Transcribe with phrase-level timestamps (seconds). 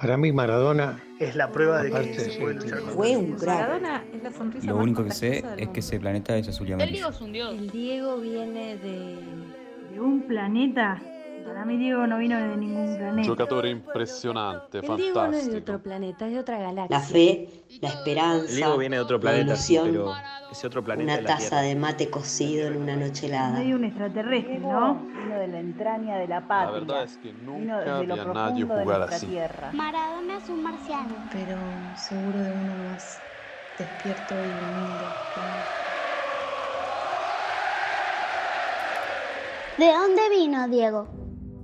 [0.00, 2.66] Para mí Maradona es la prueba de que se sí, puede sí.
[2.68, 3.58] luchar con Fue un crack.
[3.58, 6.70] Maradona es la sonrisa Lo único que sé es que ese planeta es azul y
[6.70, 6.94] El amarillo.
[6.96, 7.52] Diego es un dios.
[7.52, 9.18] El Diego viene de...
[9.92, 11.02] de un planeta.
[11.48, 13.22] Para mí Diego no vino de ningún planeta.
[13.22, 16.98] Giocatore impressionante, El Diego no es de otro planeta, es de otra galaxia.
[16.98, 17.48] La fe,
[17.80, 20.14] la esperanza, El Diego viene de otro la planeta, sí, ilusión, pero
[20.52, 21.62] ese otro planeta una la taza Tierra.
[21.62, 23.58] de mate cocido en una noche helada.
[23.58, 24.94] Medio un extraterrestre, ¿no?
[24.94, 26.70] Vino de la entraña de la La patria.
[26.80, 28.32] verdad es que Vino nunca desde vi lo a nadie
[28.66, 29.26] profundo de jugar nuestra así.
[29.26, 29.70] tierra.
[29.72, 31.14] Maradona es un marciano.
[31.32, 31.56] pero
[31.96, 33.18] seguro de uno más
[33.78, 35.04] despierto y humilde.
[39.78, 41.08] ¿De dónde vino Diego?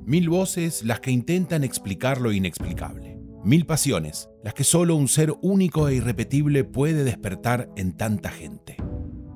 [0.06, 3.18] Mil voces las que intentan explicar lo inexplicable.
[3.42, 8.76] Mil pasiones, las que solo un ser único e irrepetible puede despertar en tanta gente.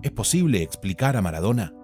[0.03, 1.75] ¿Es posible explicar a Maradona?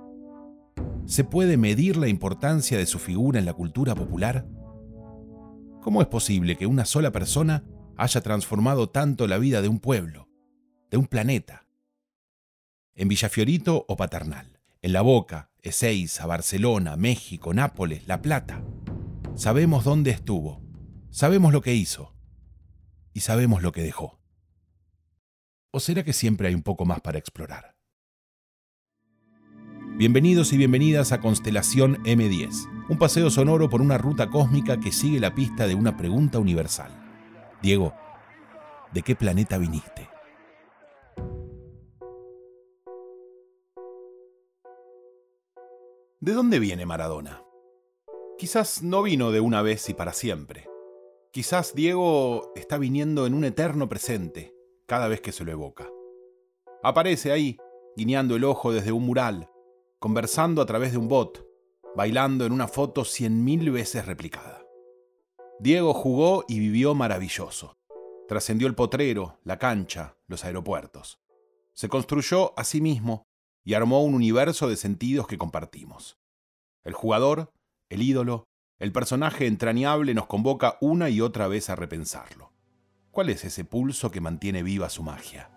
[1.06, 4.46] ¿Se puede medir la importancia de su figura en la cultura popular?
[5.80, 7.64] ¿Cómo es posible que una sola persona
[7.96, 10.28] haya transformado tanto la vida de un pueblo,
[10.90, 11.66] de un planeta?
[12.94, 14.53] En Villafiorito o Paternal,
[14.84, 18.62] en La Boca, Ezeiza, Barcelona, México, Nápoles, La Plata.
[19.34, 20.60] Sabemos dónde estuvo,
[21.08, 22.14] sabemos lo que hizo
[23.14, 24.20] y sabemos lo que dejó.
[25.70, 27.74] ¿O será que siempre hay un poco más para explorar?
[29.96, 35.18] Bienvenidos y bienvenidas a Constelación M10, un paseo sonoro por una ruta cósmica que sigue
[35.18, 36.90] la pista de una pregunta universal.
[37.62, 37.94] Diego,
[38.92, 39.93] ¿de qué planeta viniste?
[46.24, 47.44] ¿De dónde viene Maradona?
[48.38, 50.66] Quizás no vino de una vez y para siempre.
[51.32, 54.54] Quizás Diego está viniendo en un eterno presente
[54.86, 55.86] cada vez que se lo evoca.
[56.82, 57.58] Aparece ahí,
[57.94, 59.50] guiñando el ojo desde un mural,
[59.98, 61.46] conversando a través de un bot,
[61.94, 64.64] bailando en una foto cien mil veces replicada.
[65.60, 67.76] Diego jugó y vivió maravilloso.
[68.28, 71.20] Trascendió el potrero, la cancha, los aeropuertos.
[71.74, 73.26] Se construyó a sí mismo
[73.64, 76.18] y armó un universo de sentidos que compartimos.
[76.84, 77.50] El jugador,
[77.88, 78.44] el ídolo,
[78.78, 82.52] el personaje entrañable nos convoca una y otra vez a repensarlo.
[83.10, 85.50] ¿Cuál es ese pulso que mantiene viva su magia?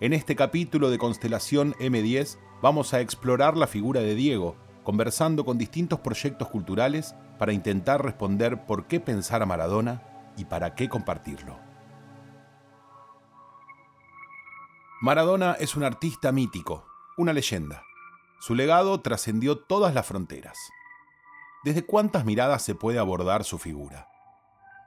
[0.00, 5.56] En este capítulo de Constelación M10 vamos a explorar la figura de Diego, conversando con
[5.56, 10.02] distintos proyectos culturales para intentar responder por qué pensar a Maradona
[10.36, 11.63] y para qué compartirlo.
[15.04, 16.86] Maradona es un artista mítico,
[17.18, 17.82] una leyenda.
[18.40, 20.56] Su legado trascendió todas las fronteras.
[21.62, 24.08] ¿Desde cuántas miradas se puede abordar su figura?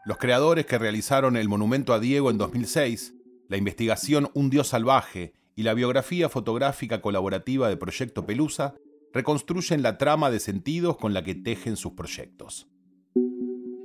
[0.05, 3.13] Los creadores que realizaron el monumento a Diego en 2006,
[3.47, 8.73] la investigación Un Dios Salvaje y la biografía fotográfica colaborativa de Proyecto Pelusa
[9.13, 12.67] reconstruyen la trama de sentidos con la que tejen sus proyectos.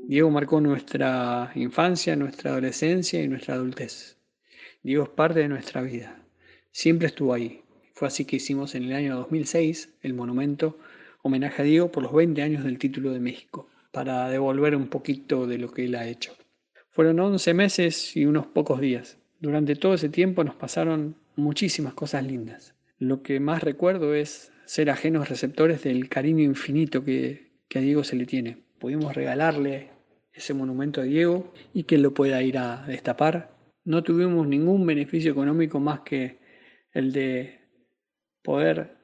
[0.09, 4.17] Diego marcó nuestra infancia, nuestra adolescencia y nuestra adultez.
[4.83, 6.22] Diego es parte de nuestra vida.
[6.75, 7.61] Siempre estuvo ahí.
[7.93, 10.79] Fue así que hicimos en el año 2006 el monumento
[11.21, 15.47] homenaje a Diego por los 20 años del título de México, para devolver un poquito
[15.47, 16.33] de lo que él ha hecho.
[16.89, 19.19] Fueron 11 meses y unos pocos días.
[19.39, 22.75] Durante todo ese tiempo nos pasaron muchísimas cosas lindas.
[22.99, 28.03] Lo que más recuerdo es ser ajenos receptores del cariño infinito que, que a Diego
[28.03, 28.57] se le tiene.
[28.79, 29.91] Pudimos regalarle
[30.33, 33.55] ese monumento a Diego y que lo pueda ir a destapar.
[33.85, 36.41] No tuvimos ningún beneficio económico más que
[36.93, 37.61] el de
[38.43, 38.97] poder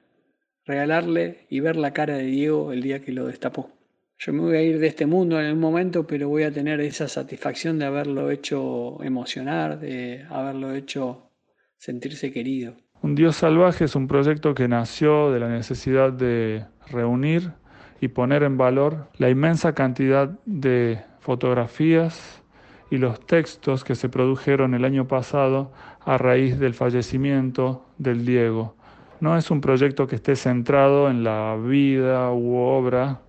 [0.65, 3.71] regalarle y ver la cara de Diego el día que lo destapó.
[4.19, 6.81] Yo me voy a ir de este mundo en un momento, pero voy a tener
[6.81, 11.31] esa satisfacción de haberlo hecho emocionar, de haberlo hecho
[11.76, 12.76] sentirse querido.
[13.00, 17.53] Un Dios Salvaje es un proyecto que nació de la necesidad de reunir
[18.00, 22.43] y poner en valor la inmensa cantidad de fotografías
[22.91, 25.72] y los textos que se produjeron el año pasado
[26.04, 28.75] a raíz del fallecimiento del Diego.
[29.20, 33.20] No es un proyecto que esté centrado en la vida u obra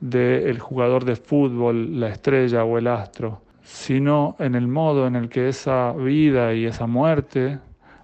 [0.00, 5.28] del jugador de fútbol, la estrella o el astro, sino en el modo en el
[5.28, 7.58] que esa vida y esa muerte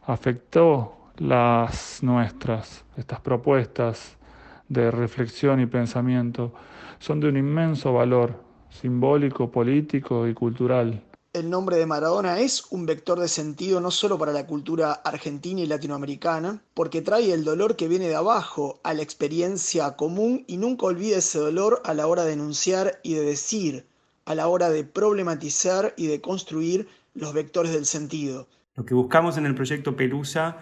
[0.07, 2.85] afectó las nuestras.
[2.97, 4.17] Estas propuestas
[4.69, 6.53] de reflexión y pensamiento
[6.99, 8.35] son de un inmenso valor
[8.71, 11.03] simbólico, político y cultural.
[11.35, 15.63] El nombre de Maradona es un vector de sentido no solo para la cultura argentina
[15.63, 20.59] y latinoamericana, porque trae el dolor que viene de abajo a la experiencia común y
[20.59, 23.87] nunca olvida ese dolor a la hora de enunciar y de decir,
[24.27, 28.47] a la hora de problematizar y de construir los vectores del sentido.
[28.75, 30.59] Lo que buscamos en el proyecto Pelusa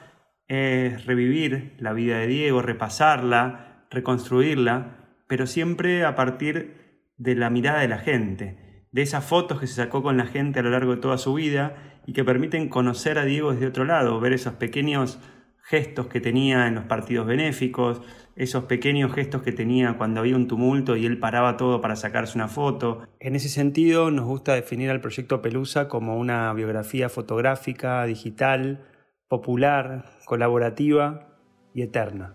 [0.46, 7.80] es revivir la vida de Diego, repasarla, reconstruirla, pero siempre a partir de la mirada
[7.80, 8.69] de la gente.
[8.92, 11.34] De esas fotos que se sacó con la gente a lo largo de toda su
[11.34, 11.76] vida
[12.06, 15.18] y que permiten conocer a Diego desde otro lado, ver esos pequeños
[15.62, 18.02] gestos que tenía en los partidos benéficos,
[18.34, 22.36] esos pequeños gestos que tenía cuando había un tumulto y él paraba todo para sacarse
[22.36, 23.06] una foto.
[23.20, 28.84] En ese sentido, nos gusta definir al proyecto Pelusa como una biografía fotográfica, digital,
[29.28, 31.28] popular, colaborativa
[31.72, 32.34] y eterna.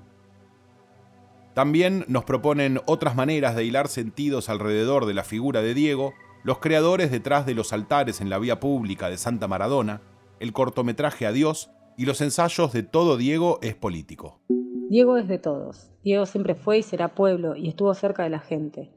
[1.53, 6.13] También nos proponen otras maneras de hilar sentidos alrededor de la figura de Diego,
[6.45, 10.03] los creadores detrás de los altares en la vía pública de Santa Maradona,
[10.39, 14.41] el cortometraje Adiós y los ensayos de Todo Diego es político.
[14.47, 15.91] Diego es de todos.
[16.03, 18.91] Diego siempre fue y será pueblo y estuvo cerca de la gente.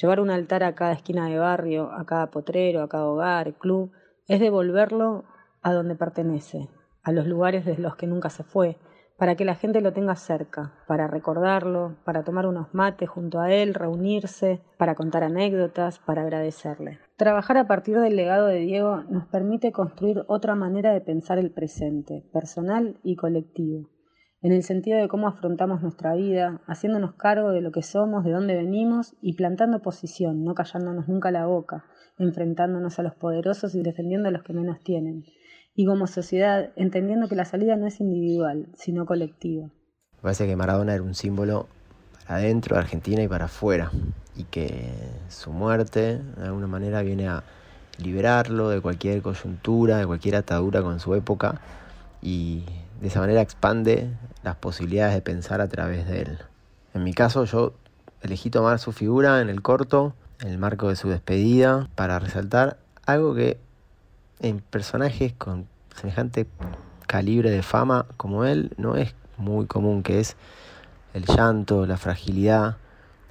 [0.00, 3.90] Llevar un altar a cada esquina de barrio, a cada potrero, a cada hogar, club,
[4.28, 5.24] es devolverlo
[5.60, 6.68] a donde pertenece,
[7.02, 8.78] a los lugares desde los que nunca se fue,
[9.22, 13.52] para que la gente lo tenga cerca, para recordarlo, para tomar unos mates junto a
[13.52, 16.98] él, reunirse, para contar anécdotas, para agradecerle.
[17.16, 21.52] Trabajar a partir del legado de Diego nos permite construir otra manera de pensar el
[21.52, 23.90] presente, personal y colectivo,
[24.40, 28.32] en el sentido de cómo afrontamos nuestra vida, haciéndonos cargo de lo que somos, de
[28.32, 31.84] dónde venimos y plantando posición, no callándonos nunca la boca,
[32.18, 35.22] enfrentándonos a los poderosos y defendiendo a los que menos tienen
[35.74, 39.64] y como sociedad entendiendo que la salida no es individual, sino colectiva.
[39.66, 41.66] Me parece que Maradona era un símbolo
[42.26, 43.90] para adentro de Argentina y para afuera
[44.36, 44.92] y que
[45.28, 47.42] su muerte de alguna manera viene a
[47.98, 51.60] liberarlo de cualquier coyuntura, de cualquier atadura con su época
[52.20, 52.64] y
[53.00, 54.08] de esa manera expande
[54.42, 56.38] las posibilidades de pensar a través de él.
[56.94, 57.74] En mi caso yo
[58.22, 62.78] elegí tomar su figura en el corto, en el marco de su despedida, para resaltar
[63.04, 63.58] algo que
[64.42, 65.66] en personajes con
[65.96, 66.46] semejante
[67.06, 70.36] calibre de fama como él no es muy común, que es
[71.14, 72.76] el llanto, la fragilidad,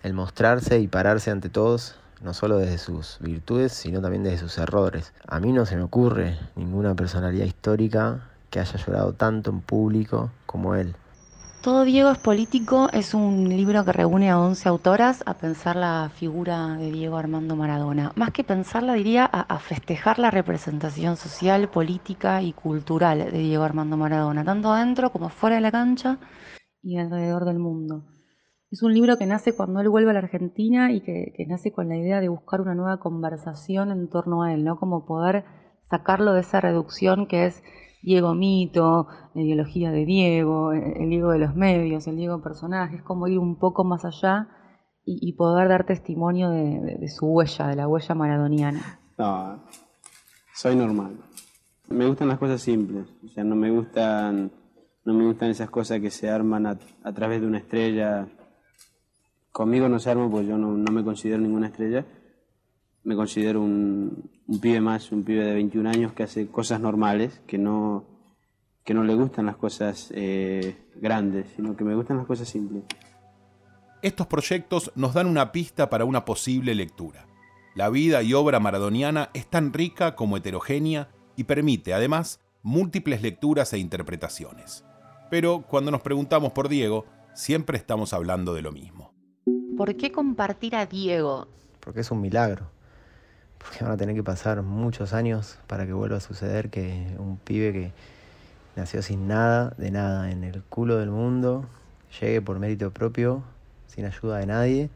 [0.04, 4.58] el mostrarse y pararse ante todos, no solo desde sus virtudes, sino también desde sus
[4.58, 5.14] errores.
[5.28, 10.32] A mí no se me ocurre ninguna personalidad histórica que haya llorado tanto en público
[10.46, 10.96] como él.
[11.62, 16.10] Todo Diego es político es un libro que reúne a 11 autoras a pensar la
[16.12, 18.12] figura de Diego Armando Maradona.
[18.16, 23.96] Más que pensarla, diría a, festejar la representación social, política y cultural de Diego Armando
[23.96, 26.18] Maradona, tanto adentro como fuera de la cancha
[26.82, 28.06] y alrededor del mundo.
[28.72, 31.72] Es un libro que nace cuando él vuelve a la Argentina y que, que nace
[31.72, 34.80] con la idea de buscar una nueva conversación en torno a él, ¿no?
[34.80, 35.46] Como poder
[35.92, 37.62] sacarlo de esa reducción que es
[38.02, 43.04] Diego mito, la ideología de Diego, el Diego de los medios, el Diego personaje, es
[43.04, 44.50] como ir un poco más allá
[45.04, 49.00] y, poder dar testimonio de, su huella, de la huella maradoniana.
[49.18, 49.64] No,
[50.54, 51.18] soy normal.
[51.90, 54.52] Me gustan las cosas simples, o sea, no me gustan,
[55.04, 58.28] no me gustan esas cosas que se arman a, través de una estrella.
[59.52, 62.06] Conmigo no se arma porque yo no me considero ninguna estrella
[63.04, 67.42] me considero un, un, pibe más, un pibe de 21 años que hace cosas normales,
[67.48, 68.06] que no,
[68.84, 72.84] que no le gustan las cosas eh, grandes, sino que me gustan las cosas simples.
[74.02, 77.28] Estos proyectos nos dan una pista para una posible lectura.
[77.76, 83.74] La vida y obra maradoniana es tan rica como heterogénea y permite, además, múltiples lecturas
[83.74, 84.84] e interpretaciones.
[85.30, 89.14] Pero cuando nos preguntamos por Diego, siempre estamos hablando de lo mismo.
[89.78, 91.48] ¿Por qué compartir a Diego?
[91.80, 92.72] Porque es un milagro
[93.62, 97.38] porque van a tener que pasar muchos años para que vuelva a suceder que un
[97.38, 97.92] pibe que
[98.76, 101.66] nació sin nada, de nada, en el culo del mundo,
[102.20, 103.44] llegue por mérito propio,
[103.88, 104.90] sin ayuda de nadie,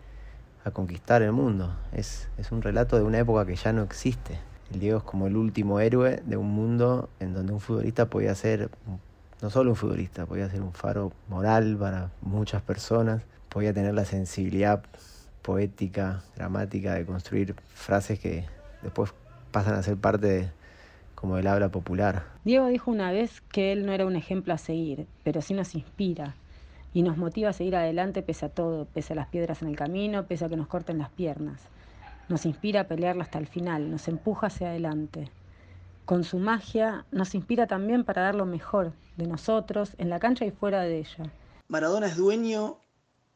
[0.64, 1.76] a conquistar el mundo.
[1.92, 4.40] Es, es un relato de una época que ya no existe.
[4.74, 8.34] El Diego es como el último héroe de un mundo en donde un futbolista podía
[8.34, 8.70] ser,
[9.42, 14.06] no solo un futbolista, podía ser un faro moral para muchas personas, podía tener la
[14.06, 14.82] sensibilidad
[15.44, 18.46] poética, dramática de construir frases que
[18.86, 19.14] después
[19.52, 20.52] pasan a ser parte
[21.16, 22.24] como del habla popular.
[22.44, 25.76] Diego dijo una vez que él no era un ejemplo a seguir, pero sí nos
[25.76, 26.36] inspira
[26.94, 29.76] y nos motiva a seguir adelante pese a todo, pese a las piedras en el
[29.76, 31.62] camino, pese a que nos corten las piernas.
[32.30, 35.30] Nos inspira a pelearla hasta el final, nos empuja hacia adelante.
[36.06, 40.46] Con su magia nos inspira también para dar lo mejor de nosotros en la cancha
[40.46, 41.32] y fuera de ella.
[41.68, 42.78] Maradona es dueño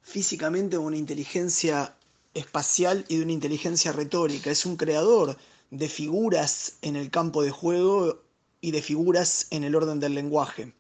[0.02, 1.96] físicamente de una inteligencia
[2.40, 4.50] espacial y de una inteligencia retórica.
[4.50, 5.38] Es un creador
[5.72, 8.20] de figuras en el campo de juego
[8.62, 10.74] y de figuras en el orden del lenguaje.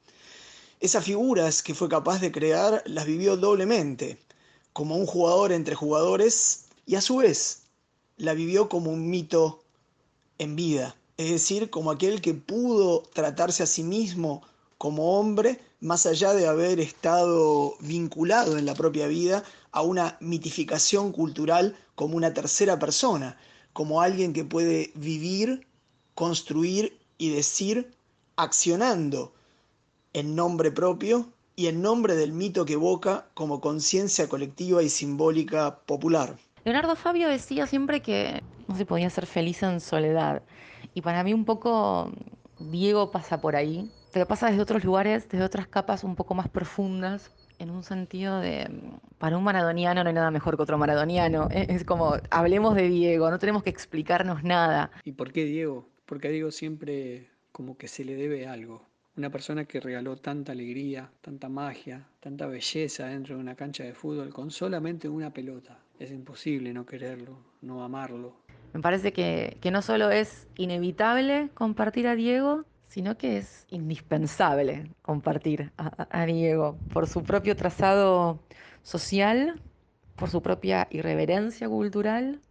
[0.79, 4.17] Esas figuras que fue capaz de crear las vivió doblemente,
[4.73, 7.63] como un jugador entre jugadores y a su vez
[8.17, 9.63] la vivió como un mito
[10.37, 14.41] en vida, es decir, como aquel que pudo tratarse a sí mismo
[14.77, 21.11] como hombre, más allá de haber estado vinculado en la propia vida a una mitificación
[21.11, 23.37] cultural como una tercera persona,
[23.73, 25.67] como alguien que puede vivir,
[26.15, 27.91] construir y decir
[28.35, 29.33] accionando
[30.13, 35.79] en nombre propio y en nombre del mito que evoca como conciencia colectiva y simbólica
[35.85, 36.37] popular.
[36.63, 40.41] Leonardo Fabio decía siempre que no se podía ser feliz en soledad.
[40.93, 42.11] Y para mí un poco
[42.59, 43.91] Diego pasa por ahí.
[44.11, 48.39] Te pasa desde otros lugares, desde otras capas un poco más profundas, en un sentido
[48.39, 48.69] de,
[49.17, 51.49] para un maradoniano no hay nada mejor que otro maradoniano.
[51.51, 54.91] Es como, hablemos de Diego, no tenemos que explicarnos nada.
[55.03, 55.87] ¿Y por qué Diego?
[56.05, 58.81] Porque a Diego siempre como que se le debe algo.
[59.17, 63.93] Una persona que regaló tanta alegría, tanta magia, tanta belleza dentro de una cancha de
[63.93, 65.77] fútbol con solamente una pelota.
[65.99, 68.35] Es imposible no quererlo, no amarlo.
[68.73, 74.91] Me parece que, que no solo es inevitable compartir a Diego, sino que es indispensable
[75.03, 78.39] compartir a, Diego por su propio trazado
[78.81, 79.61] social,
[80.15, 82.41] por su propia irreverencia cultural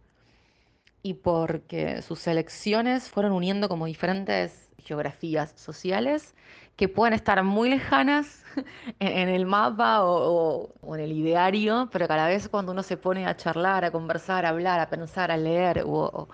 [1.03, 6.35] y porque sus elecciones fueron uniendo como diferentes geografías sociales
[6.77, 8.45] que pueden estar muy lejanas
[8.99, 13.27] en el mapa o, o, en el ideario, pero cada vez cuando uno se pone
[13.27, 16.29] a charlar, a conversar, a hablar, a pensar, a leer o,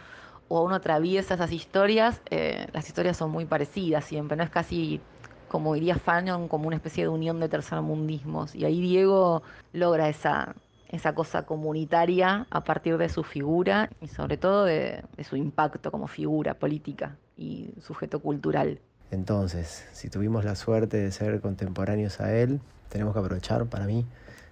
[0.47, 5.01] o uno atraviesa esas historias, eh, las historias son muy parecidas siempre, no es casi
[5.47, 8.55] como diría Fanon, como una especie de unión de tercermundismos.
[8.55, 10.55] Y ahí Diego logra esa,
[10.89, 15.91] esa cosa comunitaria a partir de su figura y sobre todo de, de su impacto
[15.91, 18.79] como figura política y sujeto cultural.
[19.11, 22.59] Entonces, si tuvimos la suerte de ser contemporáneos a él,
[22.89, 24.05] tenemos que aprovechar para mí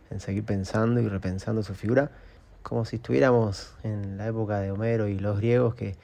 [0.10, 2.12] en seguir pensando y repensando su figura,
[2.64, 5.96] como si estuviéramos en la época de Homero y los griegos que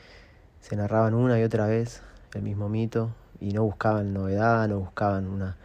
[0.60, 2.02] se narraban una y otra vez
[2.36, 5.56] el mismo mito y no buscaban novedad, no buscaban una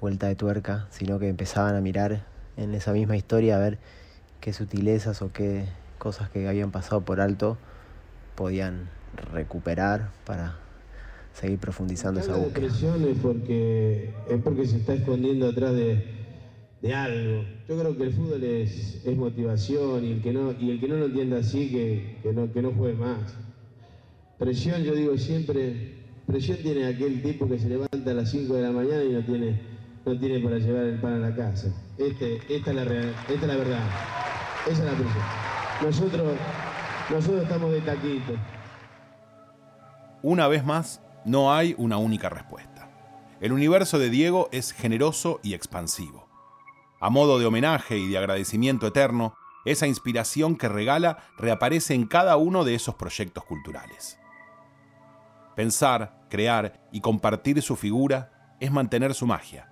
[0.00, 2.24] vuelta de tuerca, sino que empezaban a mirar
[2.56, 3.78] en esa misma historia a ver
[4.40, 5.64] qué sutilezas o qué
[5.98, 7.56] cosas que habían pasado por alto
[8.34, 8.90] podían
[9.32, 10.56] recuperar para
[11.32, 12.66] seguir profundizando esa búsqueda.
[12.66, 16.23] es porque, es porque se está escondiendo atrás de,
[16.84, 17.44] de algo.
[17.66, 20.96] Yo creo que el fútbol es, motivación y el que no, y el que no
[20.96, 23.34] lo entienda así, que, que, no, que no juegue más.
[24.38, 25.94] Presión, yo digo siempre,
[26.26, 29.24] presión tiene aquel tipo que se levanta a las 5 de la mañana y no
[29.24, 29.58] tiene,
[30.04, 31.74] no tiene para llevar el pan a la casa.
[31.96, 33.88] Este, esta, es la real, esta es la verdad.
[34.70, 35.24] Esa es la presión.
[35.82, 36.32] Nosotros,
[37.10, 38.34] nosotros estamos de taquito.
[40.20, 42.90] Una vez más, no hay una única respuesta.
[43.40, 46.33] El universo de Diego es generoso y expansivo.
[47.00, 49.34] A modo de homenaje y de agradecimiento eterno,
[49.64, 54.18] esa inspiración que regala reaparece en cada uno de esos proyectos culturales.
[55.56, 59.70] Pensar, crear y compartir su figura es mantener su magia.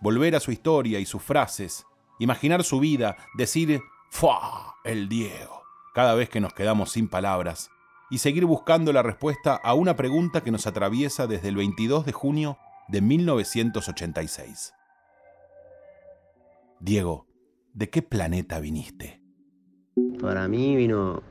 [0.00, 1.84] Volver a su historia y sus frases,
[2.18, 4.76] imaginar su vida, decir ¡Fua!
[4.84, 5.62] El Diego.
[5.94, 7.70] Cada vez que nos quedamos sin palabras,
[8.10, 12.12] y seguir buscando la respuesta a una pregunta que nos atraviesa desde el 22 de
[12.12, 12.58] junio
[12.88, 14.72] de 1986.
[16.80, 17.26] Diego,
[17.74, 19.20] ¿de qué planeta viniste?
[20.20, 21.22] Para mí vino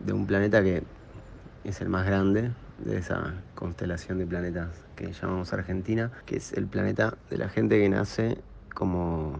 [0.00, 0.82] de un planeta que
[1.62, 2.50] es el más grande
[2.84, 7.78] de esa constelación de planetas que llamamos Argentina, que es el planeta de la gente
[7.78, 8.38] que nace
[8.74, 9.38] como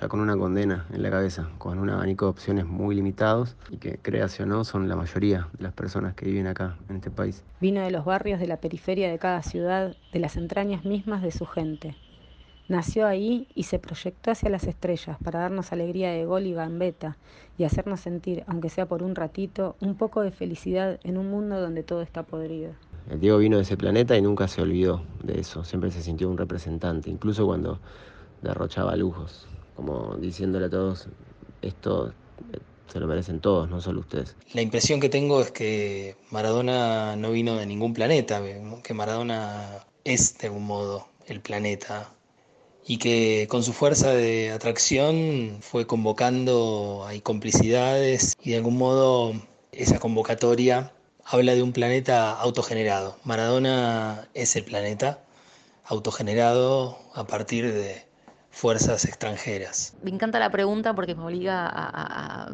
[0.00, 3.78] ya con una condena en la cabeza, con un abanico de opciones muy limitados y
[3.78, 7.10] que, creas o no, son la mayoría de las personas que viven acá, en este
[7.10, 7.44] país.
[7.60, 11.30] Vino de los barrios de la periferia de cada ciudad, de las entrañas mismas de
[11.32, 11.96] su gente.
[12.66, 17.18] Nació ahí y se proyectó hacia las estrellas para darnos alegría de gol y gambeta
[17.58, 21.60] y hacernos sentir, aunque sea por un ratito, un poco de felicidad en un mundo
[21.60, 22.72] donde todo está podrido.
[23.10, 26.30] El Diego vino de ese planeta y nunca se olvidó de eso, siempre se sintió
[26.30, 27.80] un representante, incluso cuando
[28.40, 31.08] derrochaba lujos como diciéndole a todos,
[31.62, 32.12] esto
[32.86, 34.36] se lo merecen todos, no solo ustedes.
[34.52, 38.40] La impresión que tengo es que Maradona no vino de ningún planeta,
[38.82, 42.10] que Maradona es de algún modo el planeta
[42.86, 49.32] y que con su fuerza de atracción fue convocando, hay complicidades y de algún modo
[49.72, 50.92] esa convocatoria
[51.24, 53.18] habla de un planeta autogenerado.
[53.24, 55.20] Maradona es el planeta
[55.86, 58.04] autogenerado a partir de,
[58.54, 59.96] fuerzas extranjeras.
[60.02, 62.52] Me encanta la pregunta porque me obliga a, a,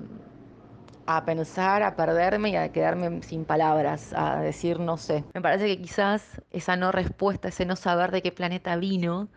[1.07, 5.25] a, pensar, a perderme y a quedarme sin palabras, a decir no sé.
[5.35, 9.29] Me parece que quizás esa no respuesta, ese no saber de qué planeta vino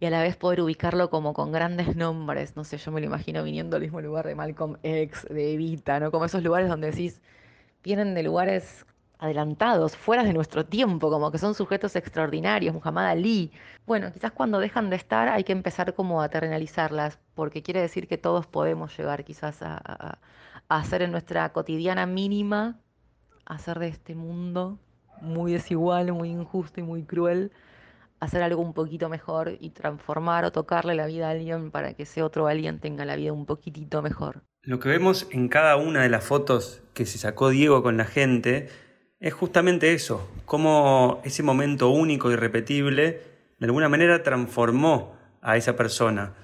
[0.00, 3.06] y a la vez poder ubicarlo como con grandes nombres, no sé, yo me lo
[3.06, 6.10] imagino viniendo al mismo lugar de Malcolm X, de Evita, ¿no?
[6.10, 7.20] Como esos lugares donde decís,
[7.84, 8.86] vienen de lugares
[9.18, 13.52] adelantados, fuera de nuestro tiempo, como que son sujetos extraordinarios, Muhammad Ali.
[13.86, 18.08] Bueno, quizás cuando dejan de estar hay que empezar como a terrenalizarlas, porque quiere decir
[18.08, 20.18] que todos podemos llegar quizás a, a,
[20.68, 22.80] hacer en nuestra cotidiana mínima
[23.44, 24.78] hacer de este mundo
[25.20, 27.52] muy desigual, muy injusto y muy cruel,
[28.20, 32.04] hacer algo un poquito mejor y transformar o tocarle la vida a alguien para que
[32.04, 34.42] ese otro alguien tenga la vida un poquitito mejor.
[34.62, 38.04] Lo que vemos en cada una de las fotos que se sacó Diego con la
[38.04, 38.68] gente
[39.18, 43.22] es justamente eso, cómo ese momento único y repetible
[43.58, 46.34] de alguna manera transformó a esa persona,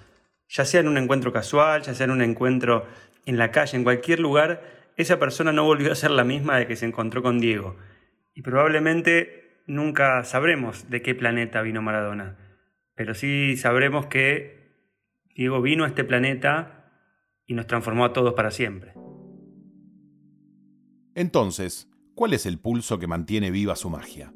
[0.49, 2.87] ya sea en un encuentro casual, ya sea en un encuentro
[3.27, 4.63] en la calle, en cualquier lugar,
[4.97, 7.77] esa persona no volvió a ser la misma de que se encontró con Diego.
[8.35, 12.37] Y probablemente nunca sabremos de qué planeta vino Maradona,
[12.95, 14.57] pero sí sabremos que
[15.35, 16.91] Diego vino a este planeta
[17.47, 18.95] y nos transformó a todos para siempre.
[21.15, 24.33] Entonces, ¿cuál es el pulso que mantiene viva su magia?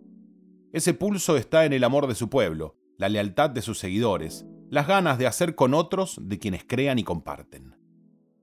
[0.72, 4.86] Ese pulso está en el amor de su pueblo, la lealtad de sus seguidores, las
[4.86, 7.76] ganas de hacer con otros de quienes crean y comparten.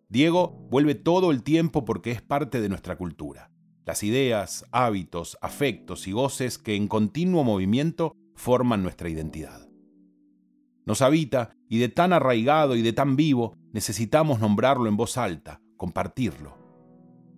[0.10, 3.52] Diego vuelve todo el tiempo porque es parte de nuestra cultura.
[3.88, 9.70] Las ideas, hábitos, afectos y goces que en continuo movimiento forman nuestra identidad.
[10.86, 15.62] Nos habita y de tan arraigado y de tan vivo necesitamos nombrarlo en voz alta,
[15.78, 16.58] compartirlo.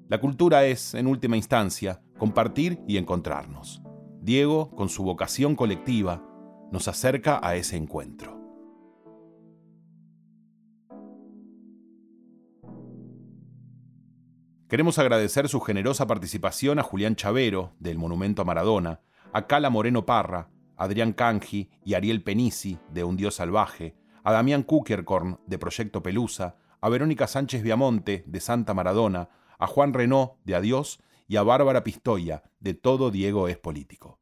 [0.07, 3.83] La cultura es, en última instancia, compartir y encontrarnos.
[4.19, 6.25] Diego, con su vocación colectiva,
[6.71, 8.38] nos acerca a ese encuentro.
[14.69, 18.99] Queremos agradecer su generosa participación a Julián Chavero, del Monumento a Maradona,
[19.33, 24.61] a Cala Moreno Parra, Adrián Cangi y Ariel Penisi, de Un Dios Salvaje, a Damián
[24.61, 30.53] Kukerkorn, de Proyecto Pelusa, a Verónica Sánchez Viamonte, de Santa Maradona, a Juan Renault, de
[30.53, 34.19] Adiós, y a Bárbara Pistoia, de Todo Diego es Político.